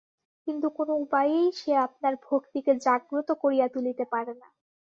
[0.47, 4.47] কিন্তু কোনো উপায়েই সে আপনার ভক্তিকে জাগ্রত করিয়া তুলিতে পারে না।